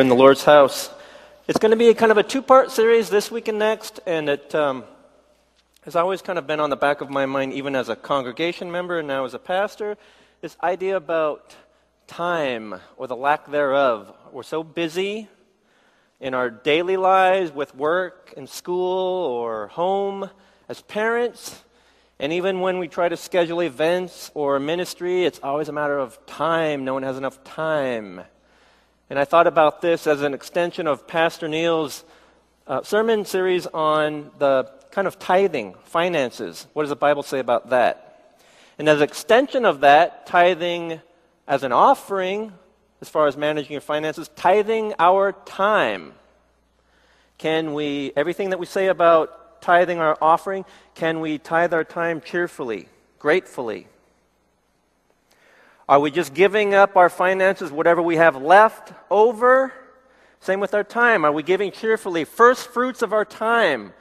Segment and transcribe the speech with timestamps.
[0.00, 0.90] in the Lord's house.
[1.48, 4.28] It's going to be kind of a two part series this week and next, and
[4.28, 4.84] it um,
[5.82, 8.70] has always kind of been on the back of my mind, even as a congregation
[8.70, 9.98] member and now as a pastor.
[10.40, 11.56] This idea about
[12.06, 14.14] time or the lack thereof.
[14.30, 15.26] We're so busy
[16.20, 20.30] in our daily lives with work and school or home
[20.68, 21.64] as parents.
[22.20, 26.24] And even when we try to schedule events or ministry, it's always a matter of
[26.24, 26.84] time.
[26.84, 28.22] No one has enough time.
[29.10, 32.04] And I thought about this as an extension of Pastor Neil's
[32.66, 36.66] uh, sermon series on the kind of tithing, finances.
[36.74, 38.36] What does the Bible say about that?
[38.78, 41.00] And as an extension of that, tithing
[41.46, 42.52] as an offering,
[43.00, 46.12] as far as managing your finances, tithing our time.
[47.38, 52.20] Can we, everything that we say about tithing our offering, can we tithe our time
[52.20, 52.88] cheerfully,
[53.18, 53.86] gratefully?
[55.88, 59.72] Are we just giving up our finances, whatever we have left over?
[60.40, 61.24] Same with our time.
[61.24, 63.94] Are we giving cheerfully first fruits of our time?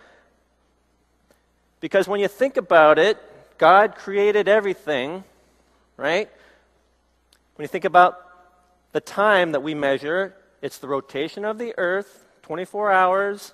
[1.79, 3.17] Because when you think about it,
[3.57, 5.23] God created everything,
[5.95, 6.29] right?
[7.55, 8.19] When you think about
[8.91, 13.53] the time that we measure, it's the rotation of the earth, 24 hours.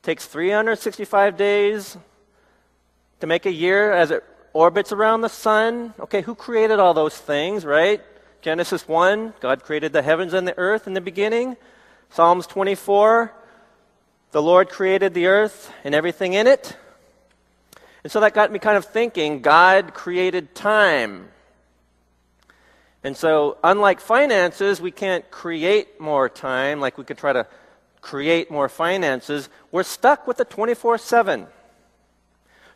[0.00, 1.96] It takes 365 days
[3.20, 4.24] to make a year as it
[4.56, 5.92] orbits around the sun.
[6.00, 8.00] Okay, who created all those things, right?
[8.40, 11.56] Genesis 1, God created the heavens and the earth in the beginning.
[12.10, 13.32] Psalms 24,
[14.30, 16.74] the Lord created the earth and everything in it.
[18.02, 21.28] And so that got me kind of thinking God created time.
[23.04, 27.46] And so, unlike finances, we can't create more time like we could try to
[28.00, 29.48] create more finances.
[29.70, 31.46] We're stuck with the 24 7.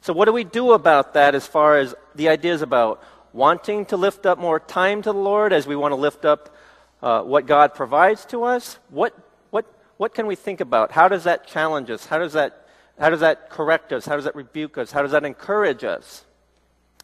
[0.03, 3.97] So, what do we do about that as far as the ideas about wanting to
[3.97, 6.55] lift up more time to the Lord as we want to lift up
[7.03, 8.79] uh, what God provides to us?
[8.89, 9.15] What,
[9.51, 9.67] what,
[9.99, 10.91] what can we think about?
[10.91, 12.07] How does that challenge us?
[12.07, 12.67] How does that,
[12.99, 14.07] how does that correct us?
[14.07, 14.91] How does that rebuke us?
[14.91, 16.25] How does that encourage us?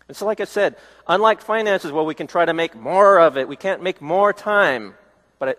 [0.09, 0.77] And so, like I said,
[1.07, 4.33] unlike finances where we can try to make more of it, we can't make more
[4.33, 4.95] time.
[5.39, 5.53] But I,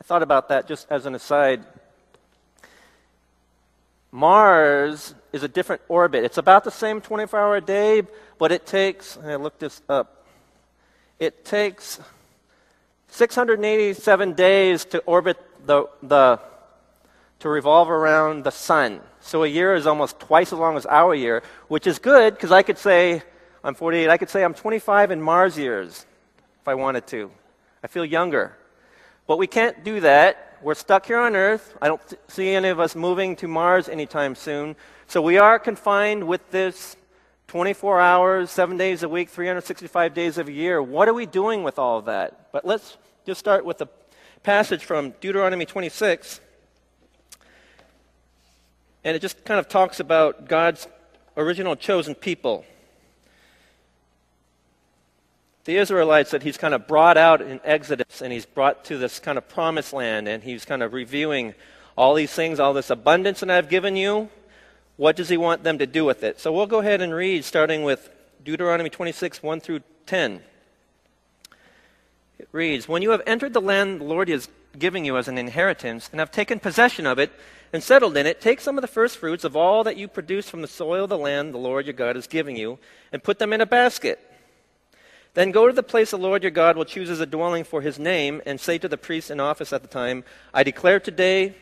[0.00, 1.64] I thought about that just as an aside
[4.14, 6.22] Mars is a different orbit.
[6.22, 8.02] It's about the same 24 hour day,
[8.38, 10.24] but it takes, I looked this up,
[11.18, 11.98] it takes
[13.08, 15.36] 687 days to orbit
[15.66, 16.38] the, the,
[17.40, 19.00] to revolve around the sun.
[19.18, 22.52] So a year is almost twice as long as our year, which is good because
[22.52, 23.20] I could say,
[23.64, 26.06] I'm 48, I could say I'm 25 in Mars years
[26.62, 27.32] if I wanted to.
[27.82, 28.56] I feel younger.
[29.26, 31.76] But we can't do that we're stuck here on Earth.
[31.82, 34.76] I don't see any of us moving to Mars anytime soon.
[35.06, 36.96] So we are confined with this
[37.48, 40.82] 24 hours, seven days a week, 365 days of a year.
[40.82, 42.50] What are we doing with all of that?
[42.50, 43.88] But let's just start with a
[44.42, 46.40] passage from Deuteronomy 26.
[49.04, 50.88] And it just kind of talks about God's
[51.36, 52.64] original chosen people
[55.64, 59.18] the Israelites that he's kind of brought out in Exodus and he's brought to this
[59.18, 61.54] kind of promised land and he's kind of reviewing
[61.96, 64.28] all these things, all this abundance that I've given you.
[64.96, 66.38] What does he want them to do with it?
[66.38, 68.10] So we'll go ahead and read starting with
[68.44, 70.42] Deuteronomy 26, 1 through 10.
[72.38, 74.48] It reads When you have entered the land the Lord is
[74.78, 77.32] giving you as an inheritance and have taken possession of it
[77.72, 80.50] and settled in it, take some of the first fruits of all that you produce
[80.50, 82.78] from the soil of the land the Lord your God is giving you
[83.12, 84.20] and put them in a basket
[85.34, 87.82] then go to the place the Lord your God will choose as a dwelling for
[87.82, 91.54] his name, and say to the priest in office at the time, I declare today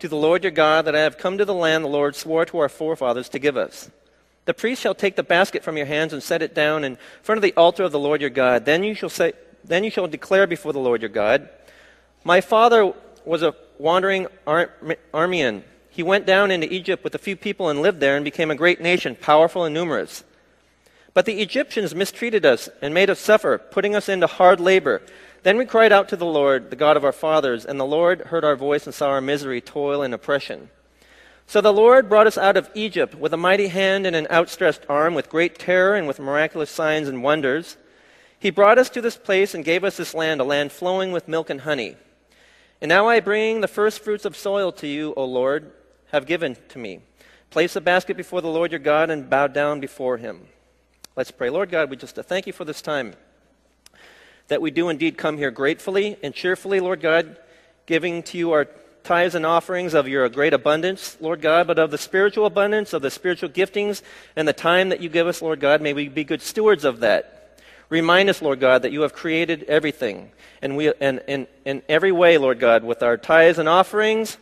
[0.00, 2.44] to the Lord your God that I have come to the land the Lord swore
[2.46, 3.90] to our forefathers to give us.
[4.44, 7.38] The priest shall take the basket from your hands and set it down in front
[7.38, 8.64] of the altar of the Lord your God.
[8.64, 9.32] Then you shall say,
[9.64, 11.48] then you shall declare before the Lord your God,
[12.24, 12.92] My father
[13.24, 14.70] was a wandering Ar-.
[15.90, 18.54] He went down into Egypt with a few people and lived there and became a
[18.54, 20.24] great nation, powerful and numerous.
[21.16, 25.00] But the Egyptians mistreated us and made us suffer, putting us into hard labor.
[25.44, 28.20] Then we cried out to the Lord, the God of our fathers, and the Lord
[28.20, 30.68] heard our voice and saw our misery, toil, and oppression.
[31.46, 34.84] So the Lord brought us out of Egypt with a mighty hand and an outstretched
[34.90, 37.78] arm, with great terror and with miraculous signs and wonders.
[38.38, 41.28] He brought us to this place and gave us this land, a land flowing with
[41.28, 41.96] milk and honey.
[42.82, 45.72] And now I bring the first fruits of soil to you, O Lord,
[46.12, 47.00] have given to me.
[47.48, 50.48] Place a basket before the Lord your God and bow down before him.
[51.16, 51.48] Let's pray.
[51.48, 53.14] Lord God, we just thank you for this time
[54.48, 57.38] that we do indeed come here gratefully and cheerfully, Lord God,
[57.86, 58.66] giving to you our
[59.02, 63.00] tithes and offerings of your great abundance, Lord God, but of the spiritual abundance, of
[63.00, 64.02] the spiritual giftings,
[64.36, 65.80] and the time that you give us, Lord God.
[65.80, 67.62] May we be good stewards of that.
[67.88, 70.32] Remind us, Lord God, that you have created everything.
[70.60, 74.36] And, we, and, in every way, Lord God, with our tithes and offerings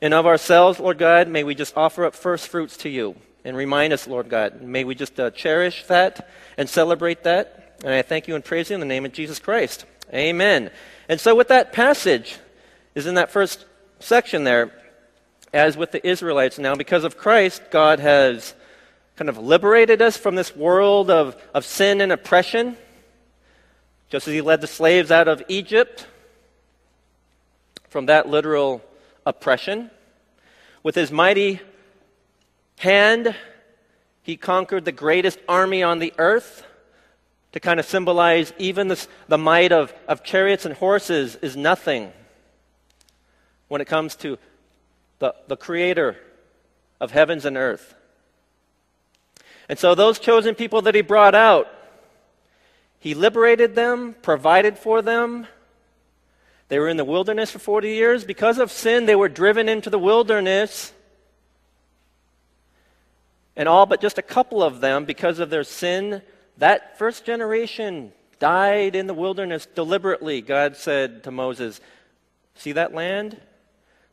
[0.00, 3.14] and of ourselves, Lord God, may we just offer up first fruits to you.
[3.48, 4.60] And remind us, Lord God.
[4.60, 6.28] May we just uh, cherish that
[6.58, 7.78] and celebrate that.
[7.82, 9.86] And I thank you and praise you in the name of Jesus Christ.
[10.12, 10.70] Amen.
[11.08, 12.36] And so, with that passage,
[12.94, 13.64] is in that first
[14.00, 14.70] section there,
[15.50, 18.52] as with the Israelites now, because of Christ, God has
[19.16, 22.76] kind of liberated us from this world of, of sin and oppression,
[24.10, 26.06] just as He led the slaves out of Egypt
[27.88, 28.84] from that literal
[29.24, 29.90] oppression.
[30.82, 31.60] With His mighty
[32.78, 33.34] hand,
[34.22, 36.64] He conquered the greatest army on the earth.
[37.52, 42.12] To kind of symbolize even this, the might of, of chariots and horses is nothing
[43.68, 44.38] when it comes to
[45.18, 46.16] the, the creator
[47.00, 47.94] of heavens and earth.
[49.68, 51.68] And so, those chosen people that he brought out,
[52.98, 55.46] he liberated them, provided for them.
[56.68, 58.24] They were in the wilderness for 40 years.
[58.24, 60.92] Because of sin, they were driven into the wilderness.
[63.58, 66.22] And all but just a couple of them, because of their sin,
[66.58, 70.40] that first generation died in the wilderness deliberately.
[70.40, 71.80] God said to Moses,
[72.54, 73.36] See that land?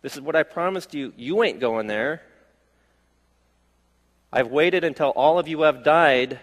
[0.02, 1.14] This is what I promised you.
[1.16, 2.24] You ain't going there.
[4.34, 6.40] I've waited until all of you have died,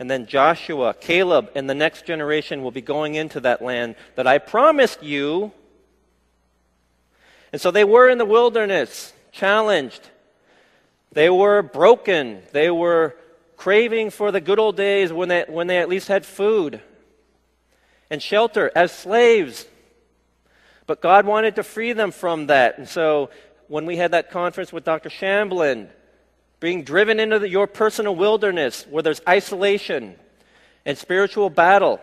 [0.00, 4.26] and then Joshua, Caleb, and the next generation will be going into that land that
[4.26, 5.52] I promised you.
[7.52, 10.10] And so they were in the wilderness, challenged.
[11.12, 12.42] They were broken.
[12.52, 13.16] They were
[13.56, 16.80] craving for the good old days when they, when they at least had food
[18.10, 19.66] and shelter as slaves.
[20.86, 22.78] But God wanted to free them from that.
[22.78, 23.30] And so
[23.68, 25.08] when we had that conference with Dr.
[25.08, 25.88] Shamblin,
[26.58, 30.16] being driven into the, your personal wilderness where there's isolation
[30.84, 32.00] and spiritual battle,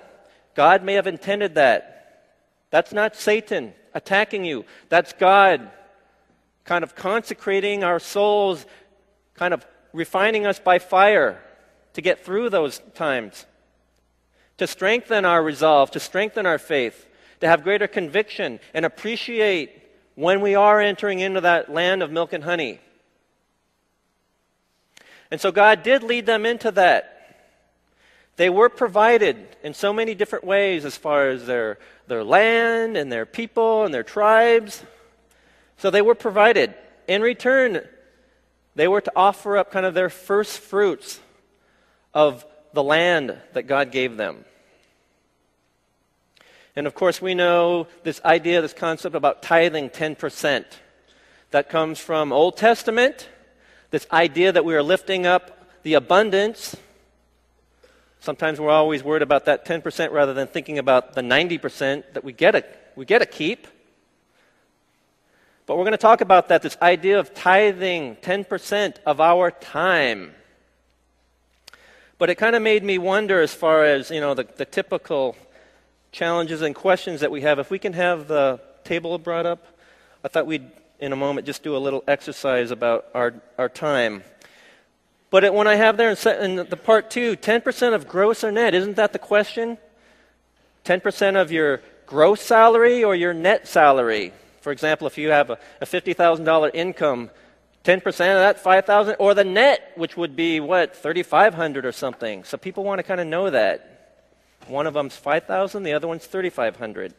[0.56, 2.26] God may have intended that.
[2.70, 4.66] That's not Satan attacking you.
[4.90, 5.72] That's God
[6.64, 8.66] kind of consecrating our souls,
[9.38, 11.42] kind of refining us by fire
[11.94, 13.46] to get through those times,
[14.58, 17.08] to strengthen our resolve, to strengthen our faith
[17.40, 19.84] to have greater conviction and appreciate
[20.16, 22.80] when we are entering into that land of milk and honey.
[25.30, 27.14] And so God did lead them into that.
[28.38, 33.12] They were provided in so many different ways as far as their, their land and
[33.12, 34.84] their people and their tribes.
[35.78, 36.74] So they were provided.
[37.08, 37.82] In return,
[38.78, 41.20] they were to offer up kind of their first fruits
[42.14, 44.46] of the land that God gave them.
[46.76, 50.64] And of course, we know this idea, this concept about tithing 10%.
[51.50, 53.30] That comes from Old Testament,
[53.90, 56.76] this idea that we are lifting up the abundance.
[58.20, 62.32] Sometimes we're always worried about that 10% rather than thinking about the 90% that we
[62.32, 62.64] get a,
[62.96, 63.66] we get a keep.
[65.68, 70.34] But we're going to talk about that, this idea of tithing 10% of our time.
[72.18, 75.36] But it kind of made me wonder as far as, you know, the, the typical
[76.14, 77.60] challenges and questions that we have.
[77.60, 79.78] If we can have the table brought up,
[80.24, 80.66] I thought we'd,
[81.00, 84.24] in a moment, just do a little exercise about our, our time.
[85.30, 88.74] But it, when I have there in, the part two, 10% of gross or net,
[88.74, 89.78] isn't that the question?
[90.86, 94.32] 10% of your gross salary or your net salary?
[94.68, 97.30] For example, if you have a, a $50,000 income,
[97.86, 102.58] 10% of that 5000 or the net which would be what 3500 or something so
[102.58, 104.20] people want to kind of know that
[104.68, 107.14] one of them's 5,000, the other one's 3,500.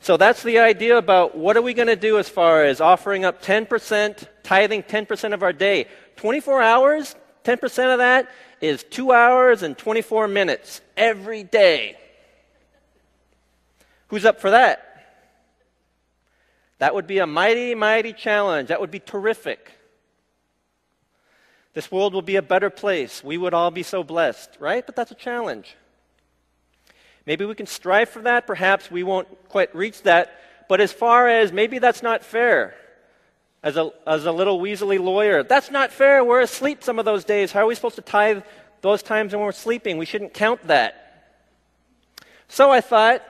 [0.00, 3.24] So that's the idea about what are we going to do as far as offering
[3.24, 5.86] up 10%, tithing 10% of our day.
[6.16, 11.96] 24 hours, 10% of that is 2 hours and 24 minutes every day.
[14.08, 14.91] Who's up for that?
[16.82, 18.70] That would be a mighty, mighty challenge.
[18.70, 19.70] That would be terrific.
[21.74, 23.22] This world will be a better place.
[23.22, 24.84] We would all be so blessed, right?
[24.84, 25.76] But that's a challenge.
[27.24, 28.48] Maybe we can strive for that.
[28.48, 30.40] Perhaps we won't quite reach that.
[30.68, 32.74] But as far as maybe that's not fair,
[33.62, 36.24] as a, as a little weaselly lawyer, that's not fair.
[36.24, 37.52] We're asleep some of those days.
[37.52, 38.42] How are we supposed to tithe
[38.80, 39.98] those times when we're sleeping?
[39.98, 41.30] We shouldn't count that.
[42.48, 43.22] So I thought,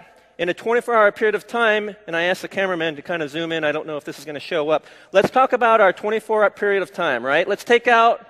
[0.43, 3.31] in a 24 hour period of time, and I asked the cameraman to kind of
[3.31, 3.63] zoom in.
[3.63, 4.87] I don't know if this is going to show up.
[5.13, 7.47] Let's talk about our 24 hour period of time, right?
[7.47, 8.27] Let's take out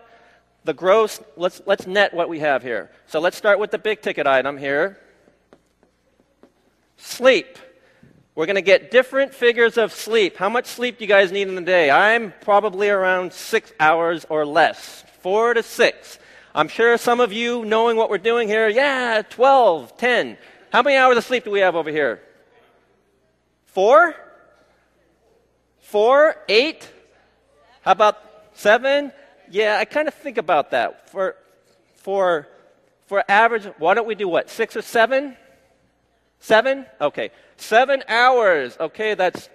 [0.65, 2.91] the gross, let's, let's net what we have here.
[3.07, 4.99] So let's start with the big ticket item here
[6.99, 7.59] Sleep.
[8.35, 10.37] We're going to get different figures of sleep.
[10.37, 11.91] How much sleep do you guys need in the day?
[11.91, 16.19] I'm probably around six hours or less, four to six.
[16.55, 20.37] I'm sure some of you knowing what we're doing here, yeah, 12, 10.
[20.73, 22.23] How many hours of sleep do we have over here?
[23.67, 24.15] Four?
[25.81, 26.37] Four?
[26.49, 26.91] Eight?
[27.83, 28.17] How about
[28.55, 29.13] seven?
[29.51, 31.11] Yeah, I kind of think about that.
[31.11, 31.37] For,
[31.97, 32.49] for,
[33.07, 34.49] for average, why don't we do what?
[34.49, 35.37] Six or seven?
[36.41, 36.87] Seven?
[37.03, 37.33] Okay.
[37.59, 38.75] Seven hours.
[38.81, 39.51] Okay, that's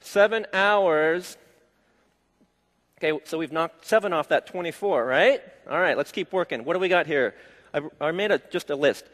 [0.00, 1.36] seven hours.
[2.98, 5.40] Okay, so we've knocked seven off that 24, right?
[5.70, 6.64] All right, let's keep working.
[6.64, 7.36] What do we got here?
[7.72, 9.04] I, I made a, just a list.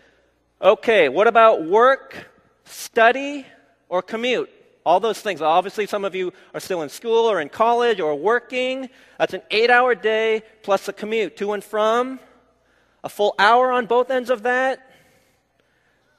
[0.63, 2.31] Okay, what about work,
[2.65, 3.45] study,
[3.89, 4.49] or commute?
[4.87, 5.43] All those things.
[5.43, 8.89] Obviously, some of you are still in school or in college or working.
[9.19, 12.21] That's an eight hour day plus a commute to and from.
[13.03, 14.89] A full hour on both ends of that.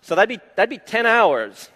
[0.02, 1.70] So that'd be, that'd be 10 hours.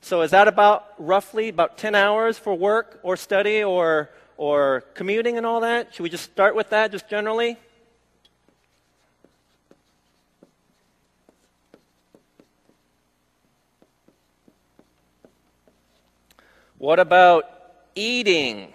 [0.00, 5.36] So is that about roughly about 10 hours for work or study or, or commuting
[5.36, 5.94] and all that?
[5.94, 7.58] Should we just start with that just generally?
[16.82, 17.44] What about
[17.94, 18.72] eating?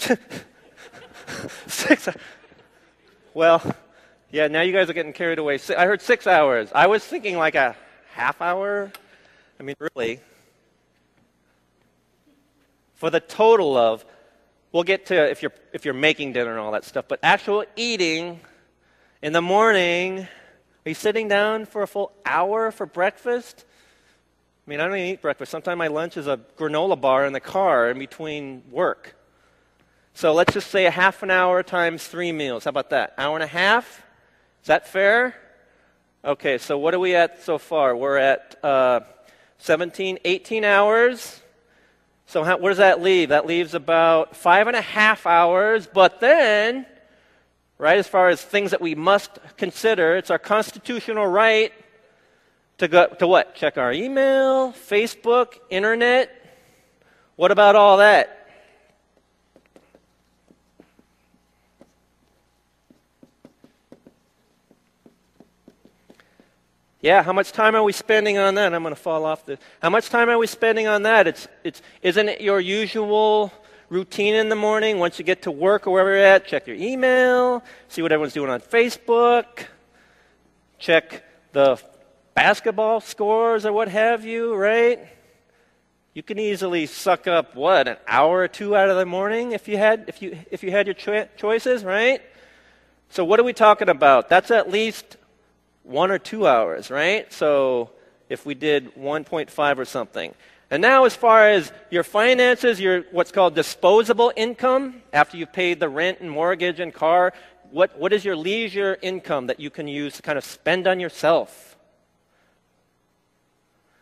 [1.68, 2.08] six.
[3.34, 3.62] Well,
[4.32, 5.60] yeah, now you guys are getting carried away.
[5.76, 6.70] I heard six hours.
[6.74, 7.76] I was thinking like a
[8.10, 8.90] half hour.
[9.60, 10.18] I mean, really.
[12.96, 14.04] For the total of,
[14.72, 17.64] we'll get to if you're, if you're making dinner and all that stuff, but actual
[17.76, 18.40] eating
[19.22, 20.26] in the morning,
[20.88, 23.66] are you sitting down for a full hour for breakfast?
[24.66, 25.50] I mean, I don't even eat breakfast.
[25.52, 29.14] Sometimes my lunch is a granola bar in the car in between work.
[30.14, 32.64] So let's just say a half an hour times three meals.
[32.64, 33.12] How about that?
[33.18, 34.02] Hour and a half?
[34.62, 35.34] Is that fair?
[36.24, 37.94] Okay, so what are we at so far?
[37.94, 39.00] We're at uh,
[39.58, 41.38] 17, 18 hours.
[42.24, 43.28] So how, what does that leave?
[43.28, 45.86] That leaves about five and a half hours.
[45.86, 46.86] But then
[47.78, 47.98] right?
[47.98, 51.72] As far as things that we must consider, it's our constitutional right
[52.78, 53.54] to go to what?
[53.54, 56.34] Check our email, Facebook, internet.
[57.36, 58.34] What about all that?
[67.00, 68.74] Yeah, how much time are we spending on that?
[68.74, 69.56] I'm going to fall off the.
[69.80, 71.28] How much time are we spending on that?
[71.28, 73.52] It's, it's, isn't it your usual
[73.88, 74.98] routine in the morning.
[74.98, 78.34] Once you get to work or wherever you're at, check your email, see what everyone's
[78.34, 79.66] doing on Facebook,
[80.78, 81.80] check the
[82.34, 85.00] basketball scores or what have you, right?
[86.14, 89.68] You can easily suck up what an hour or two out of the morning if
[89.68, 92.20] you had if you if you had your cho- choices, right?
[93.10, 94.28] So what are we talking about?
[94.28, 95.16] That's at least
[95.82, 97.32] one or two hours, right?
[97.32, 97.90] So
[98.28, 100.34] if we did 1.5 or something.
[100.70, 105.80] And now, as far as your finances, your what's called disposable income, after you've paid
[105.80, 107.32] the rent and mortgage and car,
[107.70, 111.00] what, what is your leisure income that you can use to kind of spend on
[111.00, 111.76] yourself?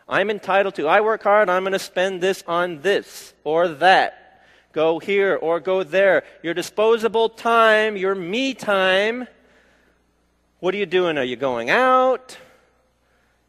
[0.08, 4.44] I'm entitled to, I work hard, I'm going to spend this on this or that.
[4.72, 6.22] Go here or go there.
[6.42, 9.26] Your disposable time, your me time,
[10.60, 11.18] what are you doing?
[11.18, 12.36] Are you going out?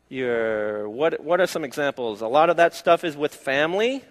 [0.10, 2.22] Your what what are some examples?
[2.22, 4.04] A lot of that stuff is with family.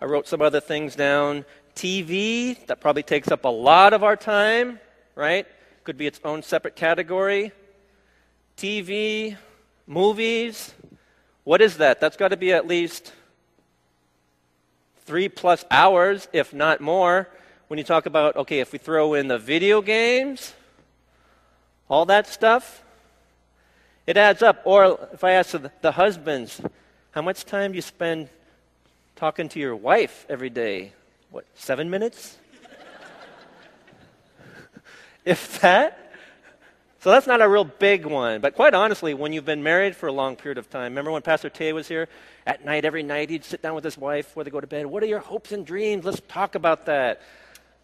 [0.00, 1.44] I wrote some other things down.
[1.74, 4.80] TV, that probably takes up a lot of our time,
[5.14, 5.46] right?
[5.84, 7.52] Could be its own separate category.
[8.56, 9.36] TV,
[9.86, 10.74] movies.
[11.44, 12.00] What is that?
[12.00, 13.12] That's got to be at least
[15.04, 17.28] three plus hours, if not more.
[17.68, 20.52] When you talk about, okay, if we throw in the video games,
[21.88, 22.81] all that stuff,
[24.06, 24.62] it adds up.
[24.64, 26.60] Or if I ask the, husbands,
[27.12, 28.28] how much time do you spend
[29.16, 30.92] talking to your wife every day?
[31.30, 32.36] What, seven minutes?
[35.24, 35.98] if that?
[37.00, 38.40] So that's not a real big one.
[38.40, 41.22] But quite honestly, when you've been married for a long period of time, remember when
[41.22, 42.08] Pastor Tay was here?
[42.46, 44.86] At night, every night, he'd sit down with his wife before they go to bed.
[44.86, 46.04] What are your hopes and dreams?
[46.04, 47.20] Let's talk about that.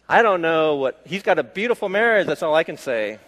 [0.07, 1.01] I don't know what.
[1.05, 3.19] He's got a beautiful marriage, that's all I can say.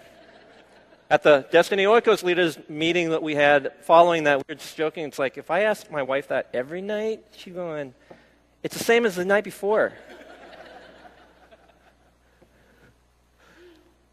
[1.11, 5.03] At the Destiny Oikos leaders meeting that we had following that, we were just joking.
[5.03, 7.93] It's like, if I ask my wife that every night, she's going,
[8.63, 9.91] it's the same as the night before.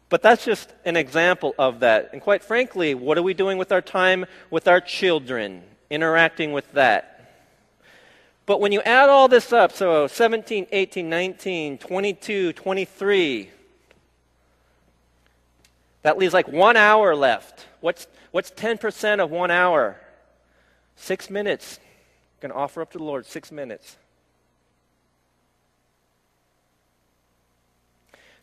[0.09, 2.09] But that's just an example of that.
[2.11, 6.69] And quite frankly, what are we doing with our time with our children, interacting with
[6.73, 7.31] that?
[8.45, 13.49] But when you add all this up, so 17, 18, 19, 22, 23,
[16.01, 17.65] that leaves like one hour left.
[17.81, 19.97] What's, what's 10% of one hour?
[20.95, 21.79] Six minutes.
[22.39, 23.97] Going to offer up to the Lord six minutes.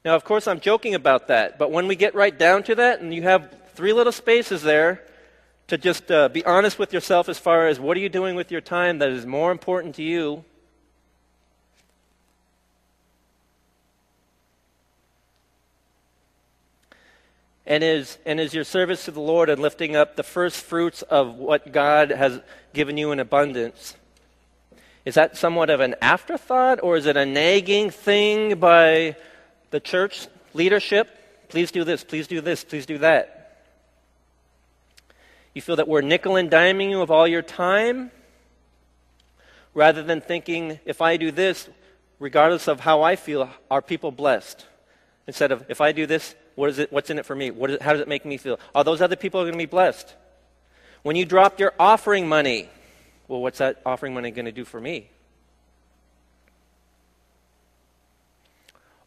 [0.05, 3.01] Now, of course, I'm joking about that, but when we get right down to that,
[3.01, 5.03] and you have three little spaces there
[5.69, 8.53] to just uh, be honest with yourself as far as what are you doing with
[8.53, 10.45] your time that is more important to you
[17.67, 21.03] and is, and is your service to the Lord and lifting up the first fruits
[21.03, 22.41] of what God has
[22.73, 23.97] given you in abundance.
[25.05, 29.17] Is that somewhat of an afterthought or is it a nagging thing by
[29.71, 31.09] the church leadership?
[31.49, 33.63] Please do this, please do this, please do that.
[35.55, 38.11] You feel that we're nickel and diming you of all your time
[39.75, 41.69] rather than thinking, if I do this,
[42.19, 44.67] regardless of how I feel, are people blessed?
[45.27, 47.51] Instead of, if I do this, what is it, what's in it for me?
[47.51, 48.59] What how does it make me feel?
[48.75, 50.13] Are those other people going to be blessed?
[51.03, 52.69] When you drop your offering money,
[53.29, 55.09] well, what's that offering money going to do for me?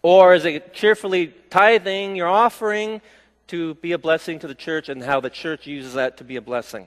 [0.01, 3.01] Or is it cheerfully tithing your offering
[3.47, 6.37] to be a blessing to the church and how the church uses that to be
[6.37, 6.83] a blessing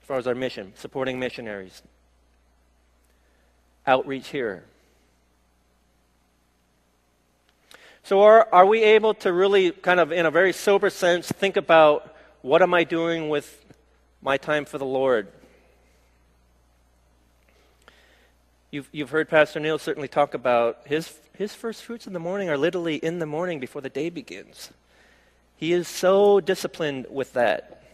[0.00, 1.82] as far as our mission, supporting missionaries?
[3.86, 4.64] Outreach here.
[8.04, 11.56] So, are, are we able to really, kind of in a very sober sense, think
[11.56, 13.64] about what am I doing with
[14.20, 15.28] my time for the Lord?
[18.72, 22.48] You've, you've heard Pastor Neil certainly talk about his, his first fruits in the morning
[22.48, 24.70] are literally in the morning before the day begins.
[25.56, 27.84] He is so disciplined with that.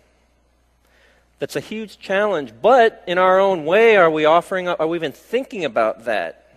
[1.38, 2.54] That's a huge challenge.
[2.62, 6.47] But in our own way, are we offering up, are we even thinking about that?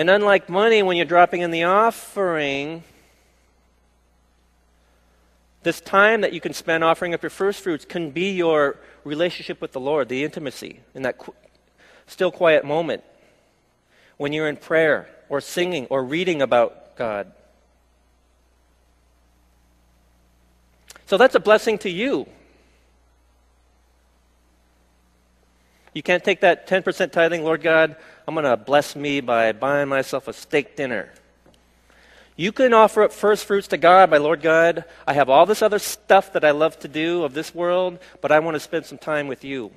[0.00, 2.84] And unlike money, when you're dropping in the offering,
[5.62, 9.60] this time that you can spend offering up your first fruits can be your relationship
[9.60, 11.34] with the Lord, the intimacy, in that qu-
[12.06, 13.04] still quiet moment
[14.16, 17.30] when you're in prayer or singing or reading about God.
[21.04, 22.26] So that's a blessing to you.
[25.92, 29.88] You can't take that 10% tithing, Lord God, I'm going to bless me by buying
[29.88, 31.10] myself a steak dinner.
[32.36, 35.62] You can offer up first fruits to God by, Lord God, I have all this
[35.62, 38.86] other stuff that I love to do of this world, but I want to spend
[38.86, 39.72] some time with you.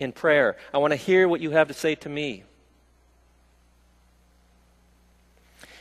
[0.00, 2.44] In prayer, I want to hear what you have to say to me.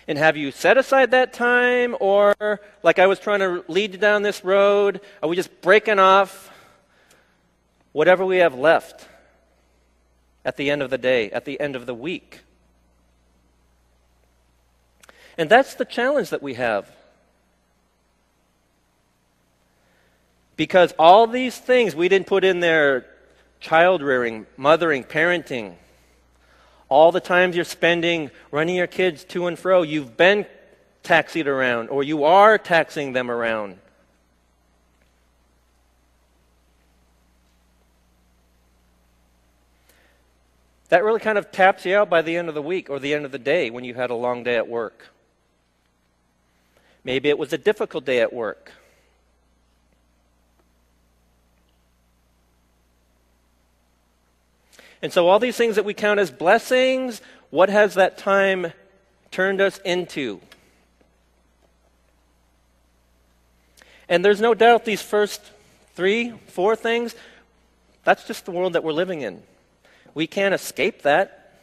[0.07, 3.97] And have you set aside that time, or like I was trying to lead you
[3.97, 6.51] down this road, are we just breaking off
[7.91, 9.07] whatever we have left
[10.43, 12.41] at the end of the day, at the end of the week?
[15.37, 16.89] And that's the challenge that we have.
[20.55, 23.05] Because all these things we didn't put in there
[23.59, 25.75] child rearing, mothering, parenting,
[26.89, 30.45] all the times you're spending running your kids to and fro, you've been
[31.03, 33.77] taxied around or you are taxing them around.
[40.89, 43.13] That really kind of taps you out by the end of the week or the
[43.13, 45.07] end of the day when you had a long day at work.
[47.03, 48.71] Maybe it was a difficult day at work.
[55.05, 58.73] And so, all these things that we count as blessings, what has that time
[59.29, 60.41] turned us into?
[64.09, 65.51] And there's no doubt these first
[65.93, 67.13] three, four things,
[68.03, 69.43] that's just the world that we're living in.
[70.15, 71.53] We can't escape that.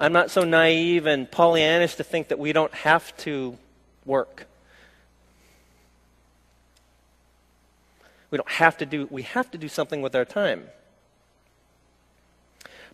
[0.00, 3.58] I'm not so naive and Pollyannish to think that we don't have to
[4.06, 4.46] work.
[8.30, 10.64] We don't have to do, we have to do something with our time.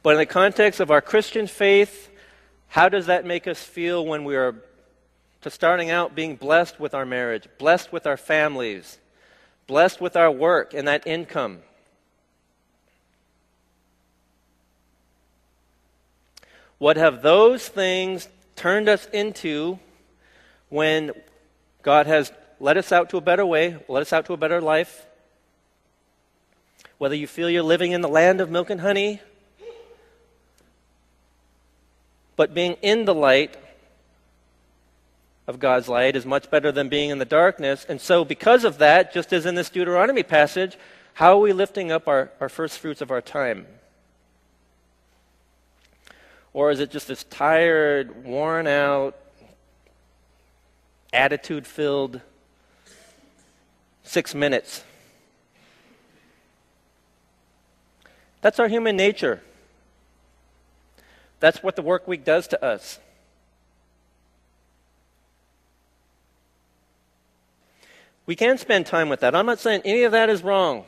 [0.02, 2.10] But in the context of our Christian faith,
[2.68, 4.54] how does that make us feel when we are
[5.42, 8.98] to starting out being blessed with our marriage, blessed with our families,
[9.66, 11.58] blessed with our work and that income?
[16.78, 19.78] What have those things turned us into
[20.70, 21.12] when
[21.82, 24.62] God has led us out to a better way, led us out to a better
[24.62, 25.04] life?
[26.96, 29.20] Whether you feel you're living in the land of milk and honey
[32.40, 33.54] But being in the light
[35.46, 37.84] of God's light is much better than being in the darkness.
[37.86, 40.78] And so, because of that, just as in this Deuteronomy passage,
[41.12, 43.66] how are we lifting up our, our first fruits of our time?
[46.54, 49.18] Or is it just this tired, worn out,
[51.12, 52.22] attitude filled
[54.02, 54.82] six minutes
[58.40, 59.42] That's our human nature.
[61.40, 62.98] That's what the work week does to us.
[68.26, 69.34] We can spend time with that.
[69.34, 70.84] I'm not saying any of that is wrong.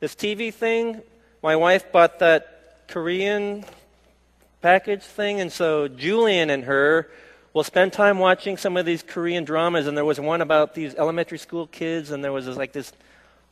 [0.00, 1.02] This TV thing,
[1.42, 3.64] my wife bought that Korean
[4.62, 7.10] package thing, and so Julian and her
[7.52, 9.86] will spend time watching some of these Korean dramas.
[9.86, 12.92] And there was one about these elementary school kids, and there was this, like this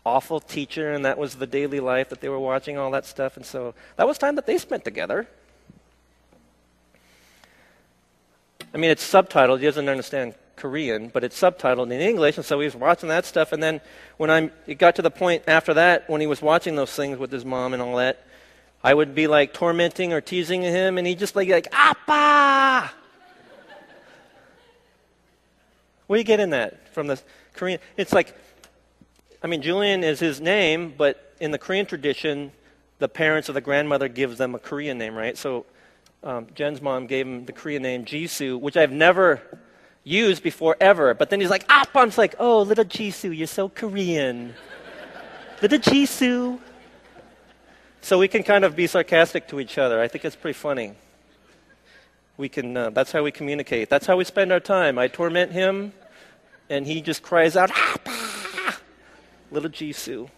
[0.05, 3.37] awful teacher, and that was the daily life that they were watching, all that stuff.
[3.37, 5.27] And so that was time that they spent together.
[8.75, 9.59] I mean, it's subtitled.
[9.59, 13.25] He doesn't understand Korean, but it's subtitled in English, and so he was watching that
[13.25, 13.53] stuff.
[13.53, 13.81] And then
[14.17, 17.19] when I'm, it got to the point after that, when he was watching those things
[17.19, 18.25] with his mom and all that,
[18.83, 22.91] I would be like tormenting or teasing him, and he'd just like, like, Appa!
[26.07, 27.21] Where you getting that from the
[27.53, 27.81] Korean?
[27.97, 28.35] It's like,
[29.43, 32.53] I mean, Julian is his name, but in the Korean tradition,
[32.99, 35.37] the parents or the grandmother gives them a Korean name, right?
[35.37, 35.67] So
[36.27, 39.41] um, Jen's mom gave him the Korean name Jisoo, which I've never
[40.03, 41.15] used before ever.
[41.15, 44.55] But then he's like, ah, like, oh, little Jisoo, you're so Korean.
[45.63, 46.59] little Jisoo.
[48.01, 50.01] So we can kind of be sarcastic to each other.
[50.01, 50.95] I think it's pretty funny.
[52.37, 53.89] We can, uh, that's how we communicate.
[53.89, 54.99] That's how we spend our time.
[54.99, 55.93] I torment him,
[56.69, 58.79] and he just cries out, ah,
[59.53, 60.29] little Jisoo.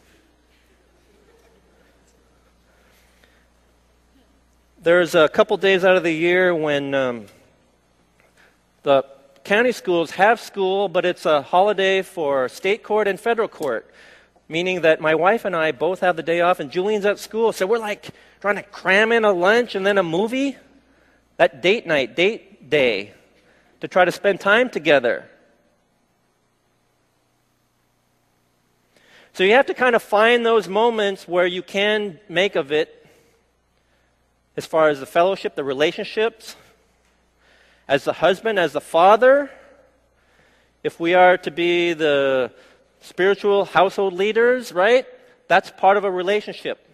[4.89, 7.27] There's a couple days out of the year when um,
[8.85, 9.05] the
[9.45, 13.93] county schools have school, but it's a holiday for state court and federal court,
[14.49, 17.53] meaning that my wife and I both have the day off, and Julian's at school.
[17.53, 18.09] So we're like
[18.41, 20.57] trying to cram in a lunch and then a movie.
[21.37, 23.13] That date night, date day,
[23.83, 25.29] to try to spend time together.
[29.35, 32.98] So you have to kind of find those moments where you can make of it
[34.59, 36.57] as far as the fellowship, the relationships,
[37.87, 39.49] as the husband, as the father,
[40.83, 42.51] if we are to be the
[43.01, 45.07] spiritual household leaders, right?
[45.47, 46.85] That's part of a relationship.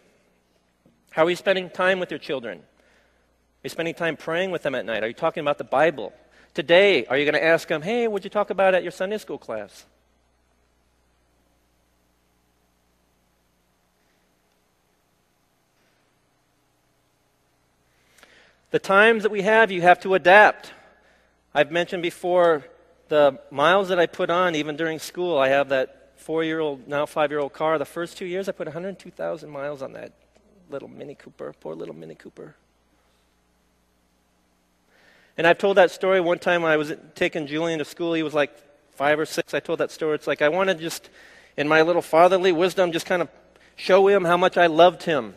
[1.11, 2.59] How are you spending time with your children?
[2.59, 5.03] Are you spending time praying with them at night?
[5.03, 6.13] Are you talking about the Bible?
[6.53, 9.17] Today, are you going to ask them, hey, what'd you talk about at your Sunday
[9.17, 9.87] school class?
[18.75, 20.73] The times that we have, you have to adapt.
[21.55, 22.65] I've mentioned before
[23.07, 25.39] the miles that I put on, even during school.
[25.39, 27.79] I have that four year old, now five year old car.
[27.79, 30.11] The first two years, I put 102,000 miles on that
[30.71, 32.57] little Mini Cooper, poor little Mini Cooper.
[35.39, 38.13] And I've told that story one time when I was taking Julian to school.
[38.15, 38.51] He was like
[38.97, 39.55] five or six.
[39.55, 40.17] I told that story.
[40.17, 41.11] It's like I want to just,
[41.57, 43.29] in my little fatherly wisdom, just kind of
[43.77, 45.37] show him how much I loved him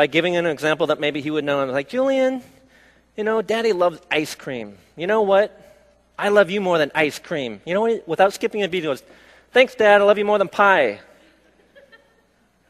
[0.00, 1.60] by giving an example that maybe he would know.
[1.60, 2.42] I was like, Julian,
[3.18, 4.78] you know, daddy loves ice cream.
[4.96, 5.52] You know what?
[6.18, 7.60] I love you more than ice cream.
[7.66, 8.08] You know what?
[8.08, 9.02] Without skipping a beat, he goes,
[9.52, 10.00] Thanks, Dad.
[10.00, 11.00] I love you more than pie.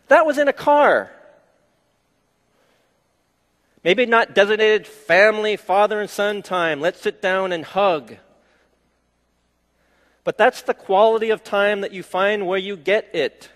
[0.08, 1.08] That was in a car.
[3.84, 6.80] Maybe not designated family, father and son time.
[6.80, 8.16] Let's sit down and hug.
[10.24, 13.50] But that's the quality of time that you find where you get it.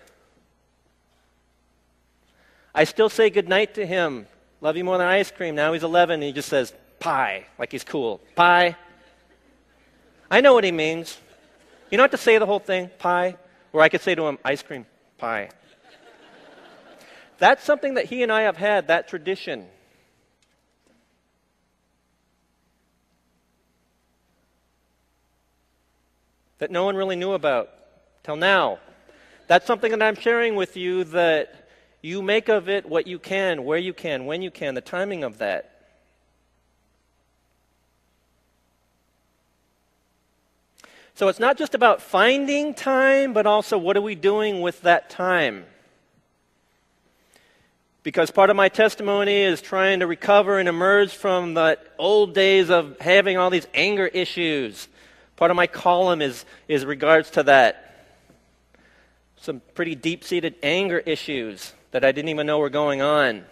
[2.77, 4.27] I still say goodnight to him.
[4.59, 5.55] Love you more than ice cream.
[5.55, 8.19] Now he's 11 and he just says pie, like he's cool.
[8.35, 8.75] Pie.
[10.29, 11.17] I know what he means.
[11.89, 13.37] You don't have to say the whole thing, pie.
[13.71, 14.85] Or I could say to him, ice cream,
[15.17, 15.49] pie.
[17.37, 19.67] That's something that he and I have had, that tradition.
[26.59, 27.69] That no one really knew about
[28.23, 28.79] till now.
[29.47, 31.64] That's something that I'm sharing with you that
[32.05, 35.23] you make of it what you can, where you can, when you can, the timing
[35.23, 35.71] of that.
[41.15, 45.09] So it's not just about finding time, but also what are we doing with that
[45.09, 45.65] time?
[48.03, 52.69] Because part of my testimony is trying to recover and emerge from the old days
[52.69, 54.87] of having all these anger issues.
[55.37, 57.81] Part of my column is, is regards to that.
[59.37, 63.37] Some pretty deep seated anger issues that I didn't even know were going on.
[63.37, 63.45] It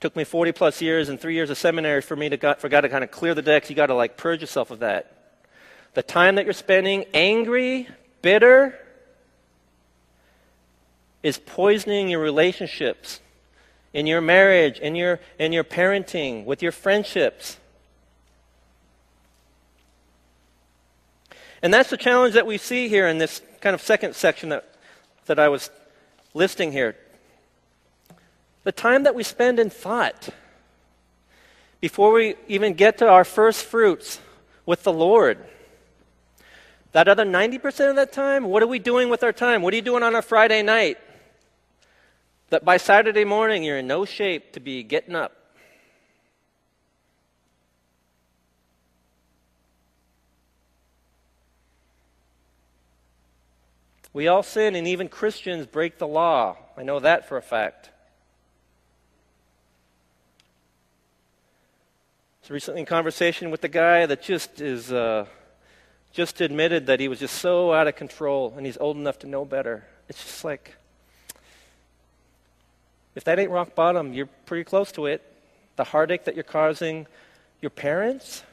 [0.00, 2.68] took me 40 plus years and three years of seminary for me to got, for
[2.68, 3.70] God to kind of clear the decks.
[3.70, 5.12] You got to like purge yourself of that.
[5.92, 7.86] The time that you're spending angry,
[8.20, 8.76] bitter,
[11.22, 13.20] is poisoning your relationships
[13.92, 17.58] in your marriage, in your, in your parenting, with your friendships.
[21.62, 24.68] And that's the challenge that we see here in this kind of second section that,
[25.26, 25.70] that I was
[26.34, 26.96] listing here.
[28.64, 30.28] The time that we spend in thought
[31.80, 34.20] before we even get to our first fruits
[34.66, 35.38] with the Lord.
[36.92, 39.62] That other 90% of that time, what are we doing with our time?
[39.62, 40.98] What are you doing on a Friday night?
[42.50, 45.43] That by Saturday morning, you're in no shape to be getting up.
[54.14, 56.56] We all sin, and even Christians break the law.
[56.76, 57.90] I know that for a fact.
[62.42, 65.26] So recently in conversation with the guy that just is uh,
[66.12, 69.26] just admitted that he was just so out of control, and he's old enough to
[69.26, 69.84] know better.
[70.08, 70.76] It's just like,
[73.16, 75.22] if that ain't rock bottom, you're pretty close to it.
[75.74, 77.08] The heartache that you're causing
[77.60, 78.44] your parents,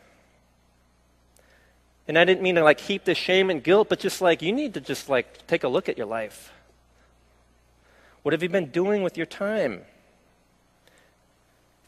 [2.07, 4.51] and I didn't mean to like heap the shame and guilt, but just like you
[4.51, 6.51] need to just like take a look at your life.
[8.23, 9.81] What have you been doing with your time?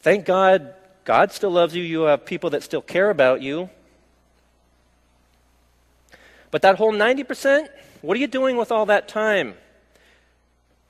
[0.00, 0.74] Thank God,
[1.04, 1.82] God still loves you.
[1.82, 3.70] You have people that still care about you.
[6.50, 7.68] But that whole 90%,
[8.02, 9.54] what are you doing with all that time?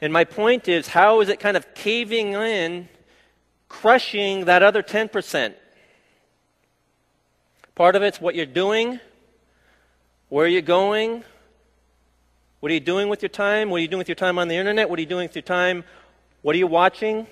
[0.01, 2.89] And my point is, how is it kind of caving in,
[3.69, 5.55] crushing that other 10%?
[7.75, 9.01] Part of it's what you're doing,
[10.35, 11.23] where are you going?
[12.59, 13.71] What are you doing with your time?
[13.71, 14.91] What are you doing with your time on the internet?
[14.91, 15.85] What are you doing with your time?
[16.43, 17.29] What are you watching?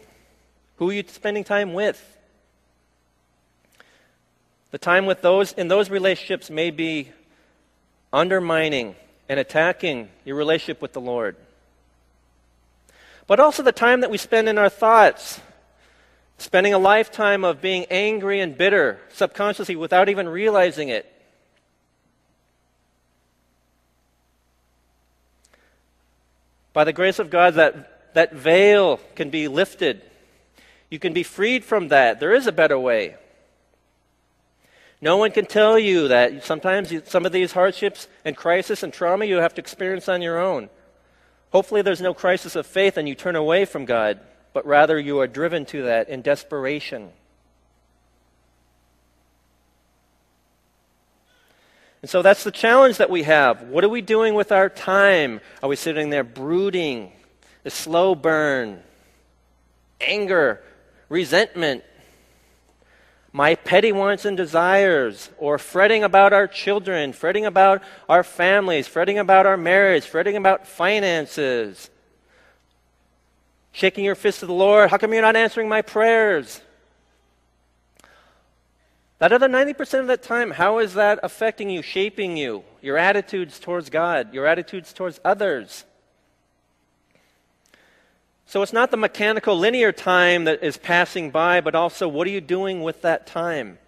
[0.77, 2.01] Who are you spending time with?
[4.71, 7.11] The time with those in those relationships may be
[8.13, 8.95] undermining
[9.29, 11.35] and attacking your relationship with the Lord.
[13.27, 15.41] But also the time that we spend in our thoughts,
[16.39, 21.12] spending a lifetime of being angry and bitter subconsciously without even realizing it.
[26.73, 30.03] By the grace of God, that, that veil can be lifted.
[30.91, 32.21] You can be freed from that.
[32.21, 33.17] There is a better way.
[35.01, 39.25] No one can tell you that sometimes some of these hardships and crisis and trauma
[39.25, 40.71] you have to experience on your own.
[41.51, 44.21] Hopefully, there's no crisis of faith and you turn away from God,
[44.53, 47.11] but rather you are driven to that in desperation.
[52.03, 53.63] And so that's the challenge that we have.
[53.63, 55.41] What are we doing with our time?
[55.63, 57.13] Are we sitting there brooding,
[57.63, 58.83] the slow burn,
[60.01, 60.61] anger,
[61.09, 61.85] resentment,
[63.33, 69.19] my petty wants and desires, or fretting about our children, fretting about our families, fretting
[69.19, 71.89] about our marriage, fretting about finances,
[73.71, 76.61] shaking your fist at the Lord, how come you're not answering my prayers?
[79.23, 82.65] That other 90% of that time, how is that affecting you, shaping you?
[82.81, 85.85] Your attitudes towards God, your attitudes towards others.
[88.47, 92.31] So it's not the mechanical linear time that is passing by, but also what are
[92.31, 93.79] you doing with that time?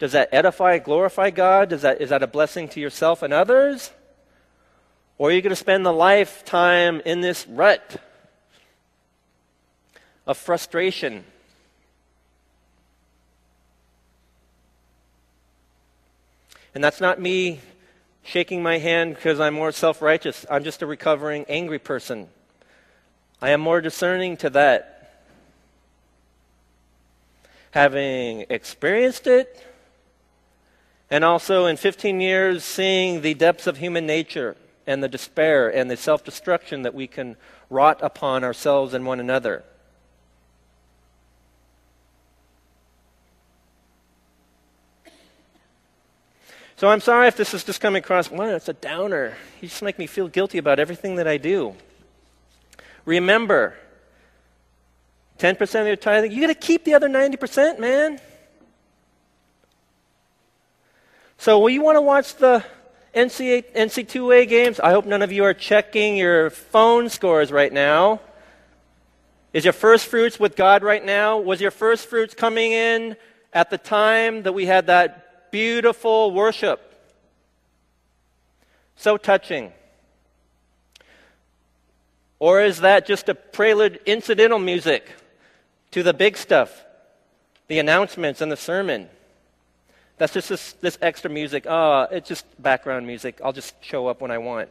[0.00, 1.68] Does that edify, glorify God?
[1.68, 3.92] Does that, is that a blessing to yourself and others?
[5.16, 7.98] Or are you going to spend the lifetime in this rut
[10.26, 11.22] of frustration
[16.74, 17.60] And that's not me
[18.22, 20.46] shaking my hand because I'm more self righteous.
[20.50, 22.28] I'm just a recovering angry person.
[23.40, 24.88] I am more discerning to that.
[27.72, 29.66] Having experienced it,
[31.10, 34.56] and also in 15 years seeing the depths of human nature
[34.86, 37.36] and the despair and the self destruction that we can
[37.68, 39.64] wrought upon ourselves and one another.
[46.82, 49.36] So I'm sorry if this is just coming across, well, it's a downer.
[49.60, 51.76] You just make me feel guilty about everything that I do.
[53.04, 53.76] Remember,
[55.38, 58.18] 10% of your tithing, you got to keep the other 90%, man.
[61.38, 62.64] So, will you want to watch the
[63.14, 64.80] NCAA, NC2A games?
[64.80, 68.20] I hope none of you are checking your phone scores right now.
[69.52, 71.38] Is your first fruits with God right now?
[71.38, 73.14] Was your first fruits coming in
[73.52, 75.21] at the time that we had that
[75.52, 76.80] beautiful worship.
[78.96, 79.72] So touching.
[82.40, 85.08] Or is that just a prelude, incidental music
[85.92, 86.84] to the big stuff,
[87.68, 89.08] the announcements and the sermon?
[90.18, 91.66] That's just this, this extra music.
[91.68, 93.40] Oh, it's just background music.
[93.44, 94.68] I'll just show up when I want.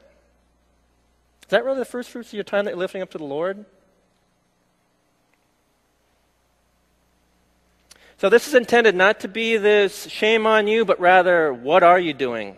[1.44, 3.24] Is that really the first fruits of your time that you're lifting up to the
[3.24, 3.66] Lord?
[8.22, 12.00] So, this is intended not to be this shame on you, but rather, what are
[12.00, 12.56] you doing?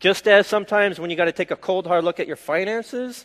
[0.00, 3.24] Just as sometimes when you got to take a cold, hard look at your finances,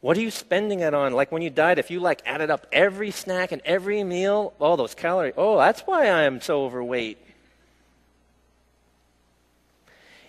[0.00, 1.14] What are you spending it on?
[1.14, 4.76] Like when you died, if you like added up every snack and every meal, all
[4.76, 7.18] those calories, oh, that's why I am so overweight.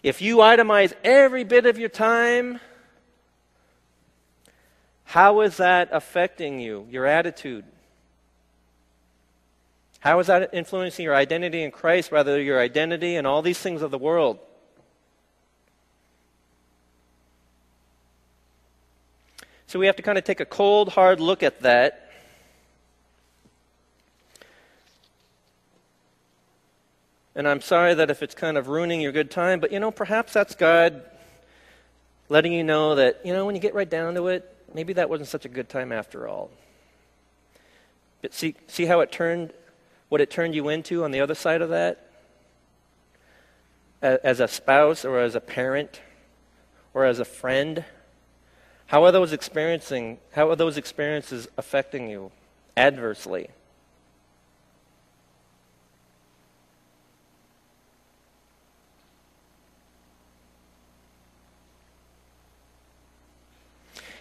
[0.01, 2.59] If you itemize every bit of your time,
[5.03, 7.65] how is that affecting you, your attitude?
[10.01, 13.59] How is that influencing your identity in Christ rather than your identity in all these
[13.59, 14.39] things of the world?
[19.67, 22.11] So we have to kind of take a cold, hard look at that.
[27.35, 29.91] And I'm sorry that if it's kind of ruining your good time, but you know,
[29.91, 31.03] perhaps that's God
[32.27, 35.09] letting you know that, you know, when you get right down to it, maybe that
[35.09, 36.49] wasn't such a good time after all.
[38.21, 39.53] But see, see how it turned,
[40.11, 42.05] what it turned you into on the other side of that?
[44.01, 46.01] As a spouse or as a parent
[46.93, 47.85] or as a friend?
[48.87, 52.33] How are those experiencing, how are those experiences affecting you
[52.75, 53.51] adversely?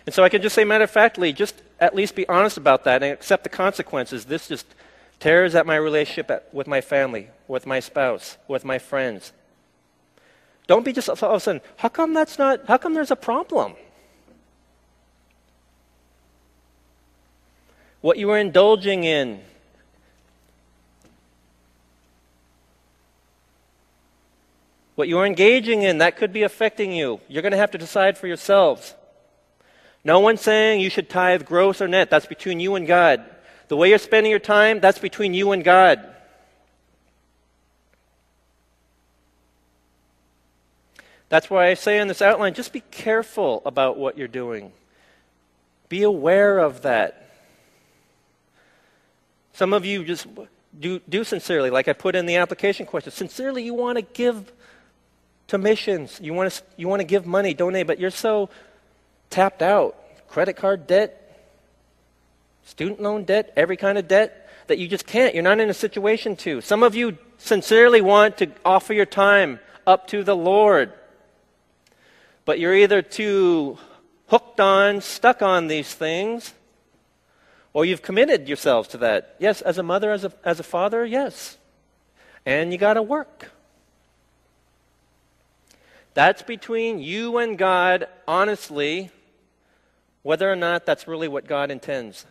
[0.06, 2.84] And so I can just say, matter of factly, just at least be honest about
[2.84, 4.26] that and accept the consequences.
[4.26, 4.66] This just
[5.20, 9.32] tears at my relationship at, with my family, with my spouse, with my friends.
[10.66, 13.16] Don't be just all of a sudden, how come that's not, how come there's a
[13.16, 13.74] problem?
[18.00, 19.40] What you are indulging in,
[24.94, 27.20] what you are engaging in, that could be affecting you.
[27.28, 28.94] You're going to have to decide for yourselves.
[30.02, 32.08] No one's saying you should tithe gross or net.
[32.08, 33.24] That's between you and God.
[33.70, 36.04] The way you're spending your time, that's between you and God.
[41.28, 44.72] That's why I say in this outline just be careful about what you're doing.
[45.88, 47.30] Be aware of that.
[49.52, 50.26] Some of you just
[50.80, 53.12] do, do sincerely, like I put in the application question.
[53.12, 54.52] Sincerely, you want to give
[55.46, 56.18] to missions.
[56.20, 58.50] You want to, you want to give money, donate, but you're so
[59.30, 59.94] tapped out.
[60.26, 61.19] Credit card debt,
[62.70, 65.34] student loan debt, every kind of debt that you just can't.
[65.34, 66.60] You're not in a situation to.
[66.60, 70.92] Some of you sincerely want to offer your time up to the Lord,
[72.44, 73.76] but you're either too
[74.28, 76.54] hooked on, stuck on these things,
[77.72, 79.34] or you've committed yourselves to that.
[79.40, 81.58] Yes, as a mother, as a, as a father, yes.
[82.46, 83.50] And you got to work.
[86.14, 89.10] That's between you and God, honestly,
[90.22, 92.26] whether or not that's really what God intends.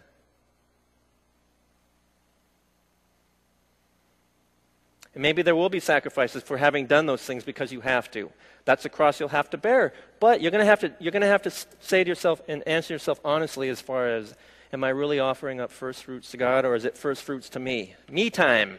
[5.15, 8.31] And maybe there will be sacrifices for having done those things because you have to.
[8.65, 9.93] That's a cross you'll have to bear.
[10.19, 12.67] But you're going to have to, you're going to, have to say to yourself and
[12.67, 14.35] answer yourself honestly as far as
[14.71, 17.59] Am I really offering up first fruits to God, or is it first fruits to
[17.59, 17.95] me?
[18.09, 18.77] Me time.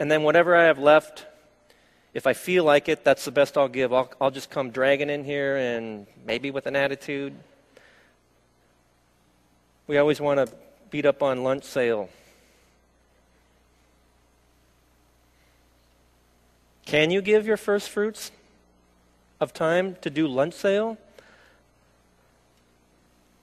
[0.00, 1.24] And then whatever I have left,
[2.12, 3.92] if I feel like it, that's the best I'll give.
[3.92, 7.34] I'll, I'll just come dragging in here and maybe with an attitude.
[9.86, 10.52] We always want to
[10.90, 12.08] beat up on lunch sale.
[16.84, 18.30] Can you give your first fruits
[19.40, 20.98] of time to do lunch sale?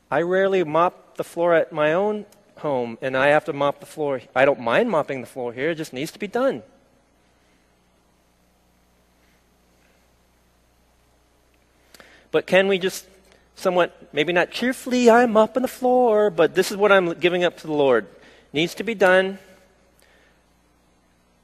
[0.10, 2.26] I rarely mop the floor at my own
[2.58, 4.22] home, and I have to mop the floor.
[4.36, 6.64] I don't mind mopping the floor here, it just needs to be done.
[12.32, 13.06] But can we just
[13.56, 17.58] somewhat, maybe not cheerfully, I'm mopping the floor, but this is what I'm giving up
[17.58, 18.08] to the Lord.
[18.54, 19.38] Needs to be done.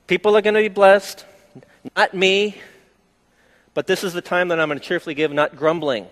[0.08, 1.26] People are going to be blessed,
[1.96, 2.58] not me,
[3.74, 6.08] but this is the time that I'm going to cheerfully give, not grumbling,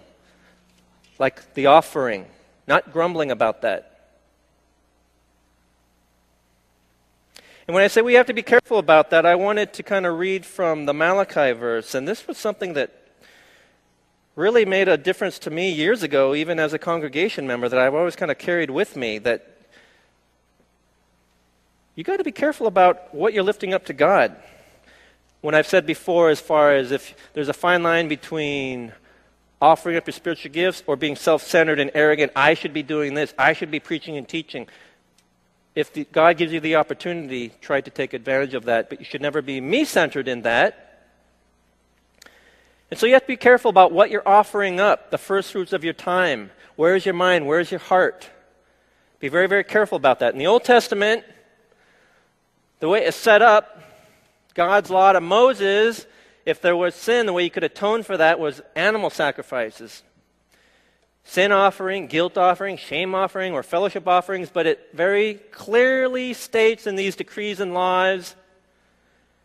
[1.19, 2.25] like the offering
[2.67, 3.91] not grumbling about that.
[7.67, 10.05] And when I say we have to be careful about that, I wanted to kind
[10.05, 11.95] of read from the Malachi verse.
[11.95, 12.91] And this was something that
[14.35, 17.95] really made a difference to me years ago, even as a congregation member, that I've
[17.95, 19.51] always kind of carried with me that
[21.95, 24.35] you got to be careful about what you're lifting up to God.
[25.45, 28.93] When I've said before, as far as if there's a fine line between
[29.61, 32.31] offering up your spiritual gifts or being self centered and arrogant.
[32.35, 33.31] I should be doing this.
[33.37, 34.67] I should be preaching and teaching.
[35.75, 39.05] If the, God gives you the opportunity, try to take advantage of that, but you
[39.05, 41.03] should never be me centered in that.
[42.89, 45.73] And so you have to be careful about what you're offering up, the first fruits
[45.73, 46.49] of your time.
[46.75, 47.45] Where is your mind?
[47.45, 48.31] Where is your heart?
[49.19, 50.33] Be very, very careful about that.
[50.33, 51.23] In the Old Testament,
[52.79, 53.75] the way it's set up,
[54.55, 56.07] God's law to Moses
[56.45, 60.03] if there was sin, the way you could atone for that was animal sacrifices.
[61.27, 66.95] sin offering, guilt offering, shame offering, or fellowship offerings, but it very clearly states in
[66.95, 68.35] these decrees and laws,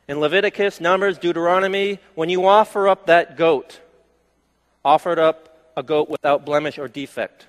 [0.06, 3.80] in Leviticus, Numbers, Deuteronomy, when you offer up that goat,
[4.84, 7.46] offer it up a goat without blemish or defect.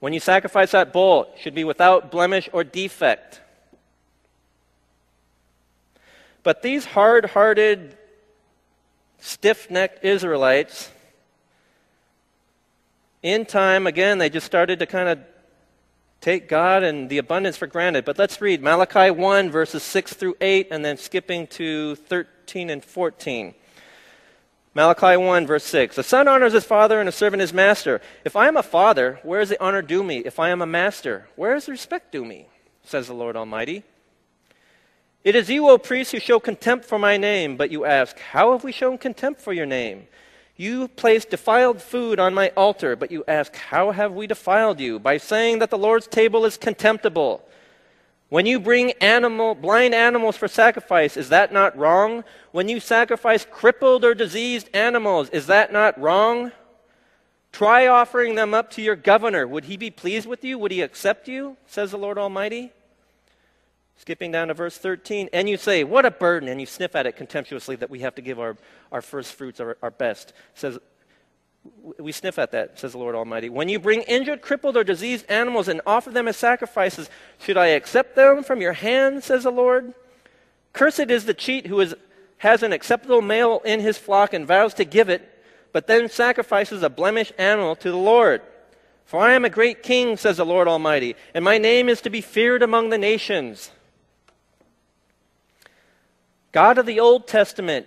[0.00, 3.40] When you sacrifice that bull, it should be without blemish or defect.
[6.42, 7.96] But these hard hearted,
[9.18, 10.90] stiff necked Israelites,
[13.22, 15.18] in time, again, they just started to kind of
[16.20, 18.04] take God and the abundance for granted.
[18.04, 22.84] But let's read Malachi 1, verses 6 through 8, and then skipping to 13 and
[22.84, 23.54] 14.
[24.72, 25.98] Malachi 1, verse 6.
[25.98, 28.00] A son honors his father and a servant his master.
[28.24, 30.18] If I am a father, where is the honor due me?
[30.18, 32.46] If I am a master, where is the respect due me?
[32.84, 33.82] Says the Lord Almighty.
[35.22, 37.56] It is you, O priests, who show contempt for my name.
[37.56, 40.06] But you ask, How have we shown contempt for your name?
[40.56, 44.98] You place defiled food on my altar, but you ask, How have we defiled you?
[44.98, 47.46] By saying that the Lord's table is contemptible.
[48.30, 52.24] When you bring animal, blind animals for sacrifice, is that not wrong?
[52.52, 56.52] When you sacrifice crippled or diseased animals, is that not wrong?
[57.52, 59.46] Try offering them up to your governor.
[59.46, 60.58] Would he be pleased with you?
[60.58, 61.56] Would he accept you?
[61.66, 62.72] Says the Lord Almighty.
[64.00, 67.04] Skipping down to verse 13, and you say, What a burden, and you sniff at
[67.04, 68.56] it contemptuously that we have to give our,
[68.90, 70.32] our first fruits, our, our best.
[70.54, 70.78] says,
[71.98, 73.50] we sniff at that, says the Lord Almighty.
[73.50, 77.66] When you bring injured, crippled, or diseased animals and offer them as sacrifices, should I
[77.66, 79.92] accept them from your hand, says the Lord?
[80.72, 81.94] Cursed is the cheat who is,
[82.38, 85.28] has an acceptable male in his flock and vows to give it,
[85.74, 88.40] but then sacrifices a blemished animal to the Lord.
[89.04, 92.08] For I am a great king, says the Lord Almighty, and my name is to
[92.08, 93.72] be feared among the nations.
[96.52, 97.86] God of the Old Testament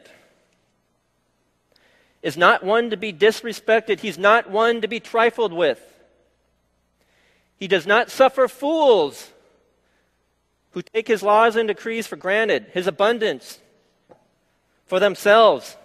[2.22, 4.00] is not one to be disrespected.
[4.00, 5.82] He's not one to be trifled with.
[7.58, 9.32] He does not suffer fools
[10.72, 13.60] who take his laws and decrees for granted, his abundance
[14.86, 15.78] for themselves,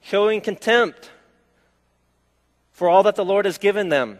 [0.00, 1.10] showing contempt
[2.72, 4.18] for all that the Lord has given them.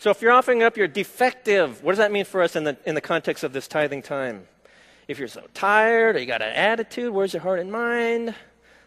[0.00, 2.74] So if you're offering up your defective, what does that mean for us in the,
[2.86, 4.46] in the context of this tithing time?
[5.06, 8.34] If you're so tired or you got an attitude, where's your heart and mind?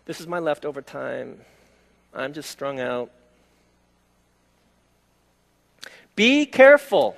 [0.06, 1.40] This is my leftover time.
[2.16, 3.12] I'm just strung out.
[6.16, 7.16] Be careful.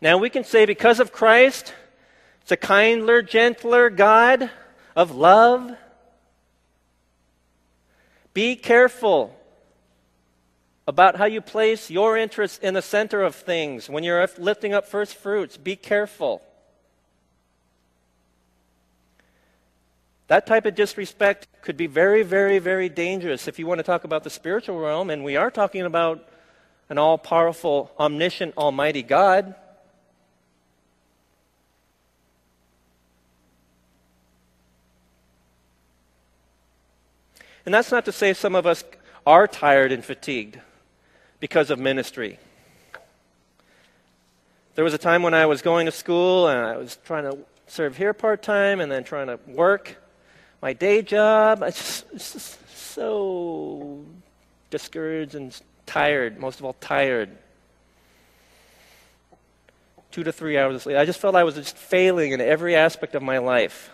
[0.00, 1.72] Now we can say because of Christ,
[2.42, 4.50] it's a kinder, gentler God
[4.96, 5.70] of love.
[8.34, 9.39] Be careful
[10.86, 14.86] about how you place your interests in the center of things when you're lifting up
[14.86, 15.56] first fruits.
[15.56, 16.42] Be careful.
[20.26, 24.04] That type of disrespect could be very, very, very dangerous if you want to talk
[24.04, 26.28] about the spiritual realm, and we are talking about
[26.88, 29.54] an all powerful, omniscient, almighty God.
[37.64, 38.82] And that's not to say some of us
[39.26, 40.60] are tired and fatigued
[41.40, 42.38] because of ministry.
[44.74, 47.38] There was a time when I was going to school and I was trying to
[47.66, 49.96] serve here part time and then trying to work
[50.62, 51.62] my day job.
[51.62, 54.04] I just, just so
[54.70, 57.30] discouraged and tired, most of all, tired.
[60.10, 60.96] Two to three hours of sleep.
[60.96, 63.90] I just felt I was just failing in every aspect of my life.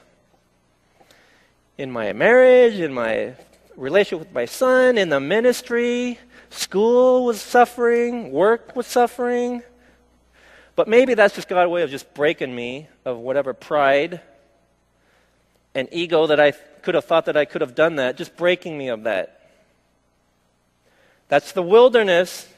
[1.79, 3.35] In my marriage, in my
[3.77, 6.19] relationship with my son, in the ministry,
[6.51, 9.63] School was suffering, work was suffering.
[10.75, 14.21] But maybe that's just God's way of just breaking me of whatever pride
[15.75, 18.79] and ego that I could have thought that I could have done that, just breaking
[18.79, 19.51] me of that.
[21.29, 22.49] That's the wilderness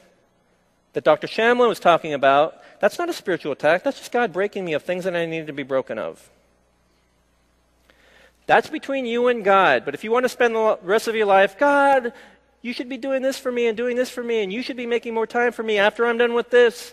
[0.93, 1.27] that Dr.
[1.27, 2.55] Shamlin was talking about.
[2.79, 3.83] That's not a spiritual attack.
[3.83, 6.29] That's just God breaking me of things that I needed to be broken of.
[8.49, 9.85] That's between you and God.
[9.85, 12.13] But if you want to spend the rest of your life, God,
[12.63, 14.75] you should be doing this for me and doing this for me, and you should
[14.75, 16.91] be making more time for me after I'm done with this.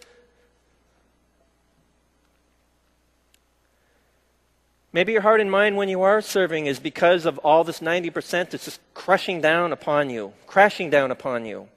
[4.92, 8.50] Maybe your heart and mind when you are serving is because of all this 90%
[8.50, 11.68] that's just crushing down upon you, crashing down upon you.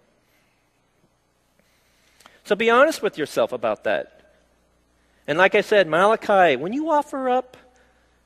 [2.43, 4.33] So be honest with yourself about that.
[5.25, 7.55] And like I said, Malachi, when you offer up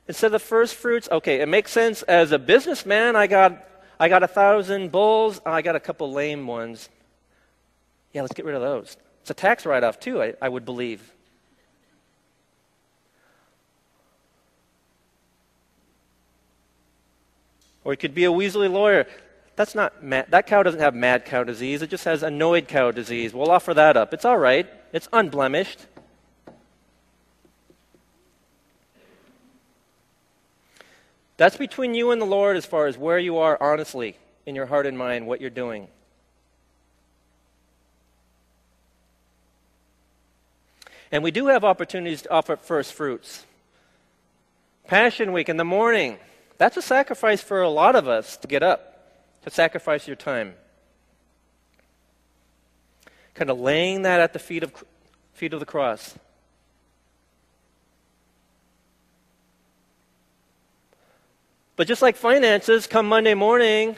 [0.08, 3.16] instead of the first fruits, okay, it makes sense as a businessman.
[3.16, 3.68] I got
[4.00, 5.40] I got a thousand bulls.
[5.46, 6.90] I got a couple lame ones.
[8.12, 8.98] Yeah, let's get rid of those.
[9.22, 11.12] It's a tax write off, too, I, I would believe.
[17.84, 19.08] Or it could be a Weasley lawyer.
[19.56, 21.82] that's not mad, that cow doesn't have mad cow disease.
[21.82, 23.34] It just has annoyed cow disease.
[23.34, 24.14] We'll offer that up.
[24.14, 24.68] It's all right.
[24.92, 25.80] It's unblemished.
[31.38, 34.68] That's between you and the Lord as far as where you are honestly in your
[34.68, 35.88] heart and mind, what you're doing.
[41.12, 43.46] And we do have opportunities to offer first fruits.
[44.88, 46.18] Passion Week in the morning,
[46.58, 49.14] that's a sacrifice for a lot of us to get up,
[49.44, 50.56] to sacrifice your time.
[53.34, 54.74] Kind of laying that at the feet of,
[55.34, 56.16] feet of the cross.
[61.76, 63.96] But just like finances, come Monday morning,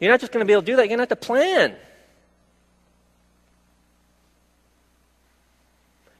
[0.00, 1.16] you're not just going to be able to do that, you're going to have to
[1.16, 1.76] plan.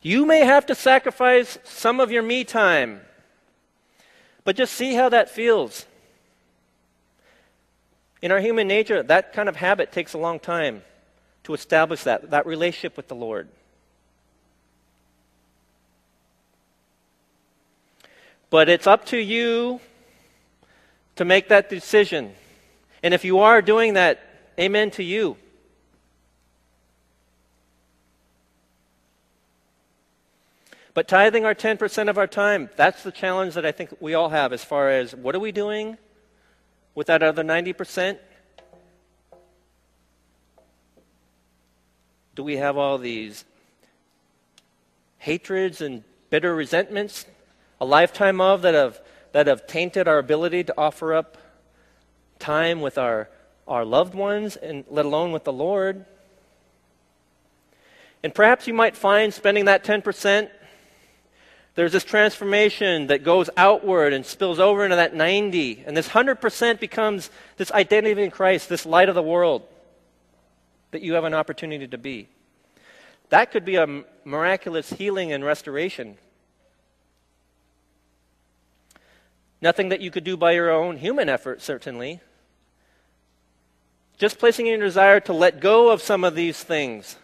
[0.03, 3.01] You may have to sacrifice some of your me time,
[4.45, 5.86] but just see how that feels.
[8.22, 10.82] In our human nature, that kind of habit takes a long time
[11.45, 13.49] to establish that, that relationship with the Lord.
[18.51, 19.81] But it's up to you
[21.17, 22.35] to make that decision.
[23.03, 24.21] And if you are doing that,
[24.59, 25.37] amen to you.
[30.93, 34.31] But tithing our 10% of our time, that's the challenge that I think we all
[34.31, 35.97] have as far as what are we doing
[36.95, 38.19] with that other 90%?
[42.35, 43.45] Do we have all these
[45.19, 47.27] hatreds and bitter resentments,
[47.81, 49.01] a lifetime of that have,
[49.33, 51.37] that have tainted our ability to offer up
[52.39, 53.28] time with our,
[53.66, 56.05] our loved ones, and let alone with the Lord?
[58.22, 60.51] And perhaps you might find spending that 10%
[61.74, 65.85] there's this transformation that goes outward and spills over into that 90.
[65.87, 69.62] And this 100% becomes this identity in Christ, this light of the world
[70.91, 72.28] that you have an opportunity to be.
[73.28, 76.18] That could be a miraculous healing and restoration.
[79.63, 82.21] Nothing that you could do by your own human effort, certainly.
[84.19, 87.17] Just placing in your desire to let go of some of these things,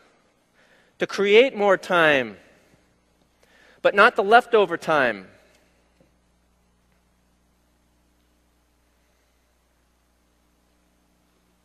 [0.99, 2.37] to create more time
[3.87, 5.28] but not the leftover time.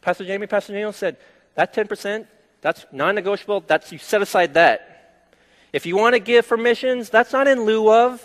[0.02, 1.18] Pastor Jamie, Pastor Neil said,
[1.56, 2.28] that 10%,
[2.62, 3.64] that's non negotiable.
[3.66, 5.34] That's you set aside that.
[5.74, 8.24] If you want to give for missions, that's not in lieu of.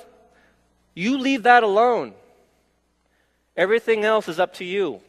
[0.95, 2.13] You leave that alone.
[3.57, 5.01] Everything else is up to you.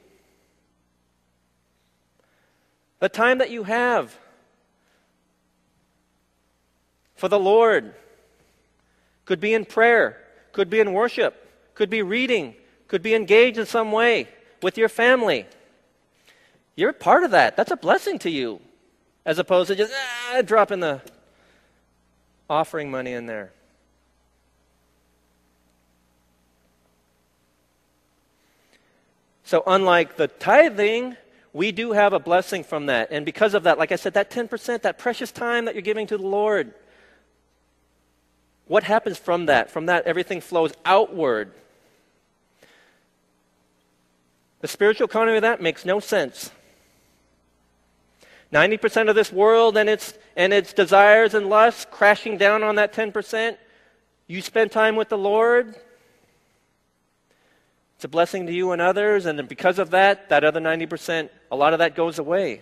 [3.00, 4.18] The time that you have
[7.16, 7.93] for the Lord
[9.26, 10.18] could be in prayer,
[10.54, 11.36] could be in worship,
[11.76, 12.56] could be reading,
[12.88, 14.28] could be engaged in some way
[14.62, 15.45] with your family.
[16.76, 17.58] You're part of that.
[17.58, 18.62] That's a blessing to you,
[19.26, 19.93] as opposed to just
[20.32, 21.02] ah, dropping the
[22.50, 23.52] offering money in there.
[29.48, 31.16] So, unlike the tithing,
[31.54, 33.08] we do have a blessing from that.
[33.12, 36.06] And because of that, like I said, that 10%, that precious time that you're giving
[36.08, 36.74] to the Lord,
[38.68, 39.72] what happens from that?
[39.72, 41.54] From that, everything flows outward.
[44.60, 46.52] The spiritual economy of that makes no sense.
[48.52, 52.91] 90% of this world and its, and its desires and lusts crashing down on that
[52.91, 53.56] 10%.
[54.28, 55.74] You spend time with the Lord.
[57.98, 61.56] It's a blessing to you and others, and because of that, that other 90%, a
[61.56, 62.62] lot of that goes away.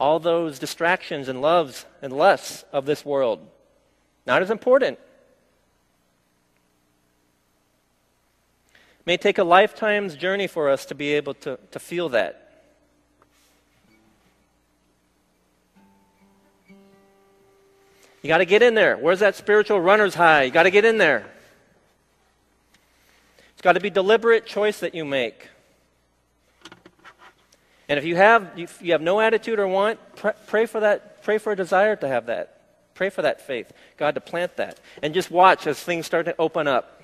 [0.00, 3.46] All those distractions and loves and lusts of this world.
[4.26, 4.98] Not as important.
[9.06, 12.40] may take a lifetime's journey for us to be able to, to feel that.
[18.22, 18.96] You got to get in there.
[18.96, 20.44] Where's that spiritual runner's high?
[20.44, 21.30] You got to get in there.
[23.64, 25.48] Got to be deliberate choice that you make.
[27.88, 29.98] And if you have if you have no attitude or want,
[30.46, 31.22] pray for that.
[31.22, 32.60] Pray for a desire to have that.
[32.92, 33.72] Pray for that faith.
[33.96, 37.02] God to plant that, and just watch as things start to open up.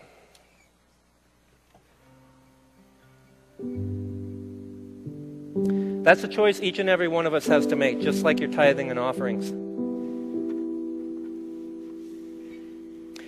[6.05, 8.51] That's a choice each and every one of us has to make, just like your
[8.51, 9.49] tithing and offerings.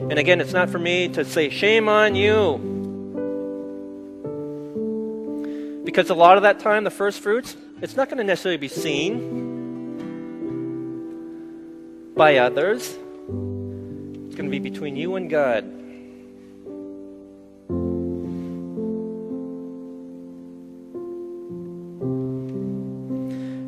[0.01, 2.72] And again, it's not for me to say, shame on you.
[5.93, 8.69] Because a lot of that time, the first fruits, it's not going to necessarily be
[8.69, 9.93] seen
[12.17, 12.89] by others.
[12.89, 12.97] It's
[14.35, 15.65] going to be between you and God.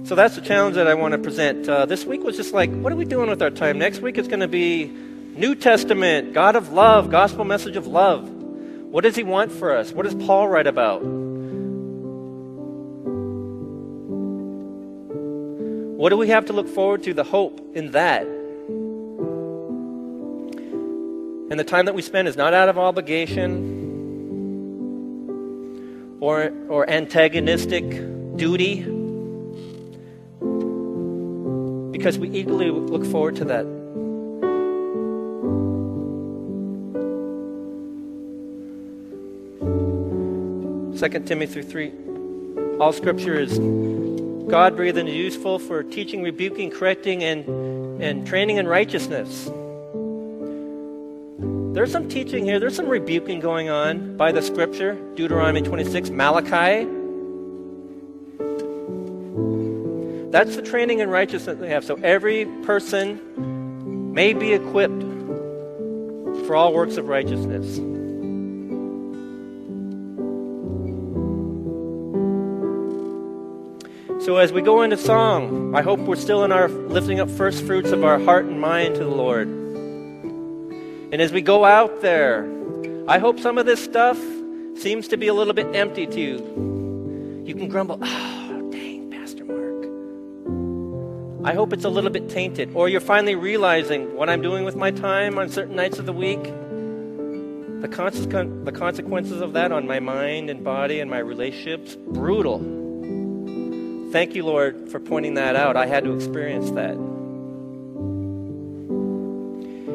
[0.08, 1.68] So that's the challenge that I want to present.
[1.68, 3.78] Uh, this week was just like, what are we doing with our time?
[3.78, 8.26] Next week is going to be New Testament, God of love, gospel message of love.
[8.30, 9.92] What does He want for us?
[9.92, 11.02] What does Paul write about?
[16.04, 17.14] What do we have to look forward to?
[17.14, 18.26] The hope in that.
[21.50, 23.48] And the time that we spend is not out of obligation
[26.20, 27.88] or, or antagonistic
[28.36, 28.82] duty,
[31.90, 33.64] because we eagerly look forward to that.
[40.98, 41.92] Second Timothy 3
[42.78, 43.58] All scripture is
[44.48, 49.50] God breathed and useful for teaching, rebuking, correcting, and, and training in righteousness.
[51.74, 56.86] There's some teaching here, there's some rebuking going on by the scripture, Deuteronomy 26, Malachi.
[60.30, 61.84] That's the training in righteousness they have.
[61.84, 65.02] So every person may be equipped
[66.46, 67.93] for all works of righteousness.
[74.24, 77.62] So as we go into song, I hope we're still in our lifting up first
[77.62, 79.48] fruits of our heart and mind to the Lord.
[79.48, 82.50] And as we go out there,
[83.06, 84.18] I hope some of this stuff
[84.76, 87.44] seems to be a little bit empty to you.
[87.44, 91.46] You can grumble, oh, dang, Pastor Mark.
[91.46, 92.74] I hope it's a little bit tainted.
[92.74, 96.14] Or you're finally realizing what I'm doing with my time on certain nights of the
[96.14, 96.42] week.
[97.82, 102.83] The, consequences, the consequences of that on my mind and body and my relationships, brutal
[104.14, 105.76] thank you, Lord, for pointing that out.
[105.76, 106.92] I had to experience that.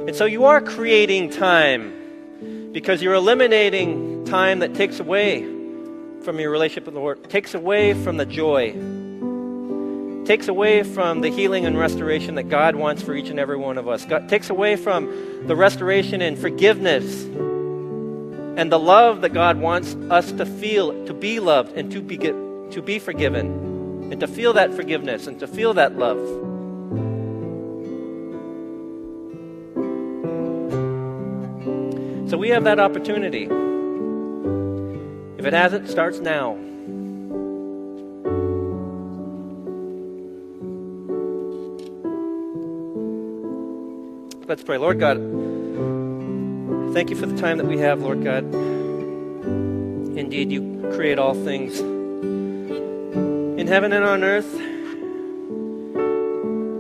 [0.08, 5.44] And so you are creating time because you're eliminating time that takes away
[6.22, 8.72] from your relationship with the Lord, takes away from the joy,
[10.26, 13.78] takes away from the healing and restoration that God wants for each and every one
[13.78, 19.60] of us, God, takes away from the restoration and forgiveness and the love that God
[19.60, 23.70] wants us to feel, to be loved and to be, to be forgiven
[24.12, 26.18] and to feel that forgiveness and to feel that love.
[32.30, 33.50] So we have that opportunity.
[35.40, 36.58] If it hasn't, starts now.
[44.48, 44.78] Let's pray.
[44.78, 45.18] Lord God,
[46.94, 48.44] thank you for the time that we have, Lord God.
[50.18, 51.99] Indeed, you create all things in
[53.70, 54.52] heaven and on earth.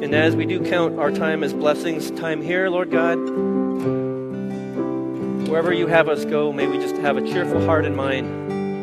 [0.04, 3.18] And as we do count our time as blessings, time here, Lord God,
[5.48, 8.28] wherever you have us go, may we just have a cheerful heart and mind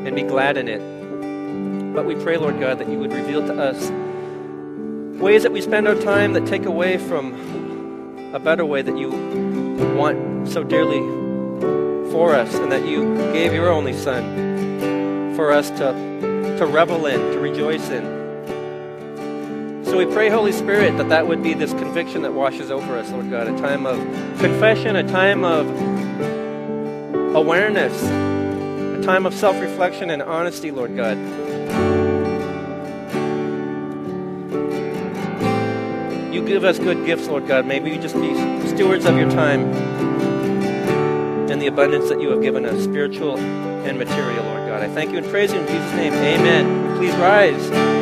[0.07, 0.79] and be glad in it.
[1.97, 3.91] But we pray, Lord God, that you would reveal to us
[5.21, 7.35] ways that we spend our time that take away from
[8.33, 9.11] a better way that you
[9.97, 11.01] want so dearly
[12.13, 16.26] for us and that you gave your only Son for us to
[16.59, 18.17] to revel in, to rejoice in.
[19.85, 23.11] So we pray, Holy Spirit, that that would be this conviction that washes over us,
[23.11, 23.99] Lord God, a time of
[24.39, 25.67] confession, a time of
[27.37, 31.17] awareness, a time of self reflection and honesty, Lord God.
[36.35, 37.67] You give us good gifts, Lord God.
[37.67, 38.35] Maybe we just be
[38.69, 39.73] stewards of your time
[41.51, 44.66] and the abundance that you have given us, spiritual and material, Lord.
[44.77, 44.91] God.
[44.91, 46.13] I thank you and praise you in Jesus' name.
[46.13, 46.97] Amen.
[46.99, 47.96] Please rise.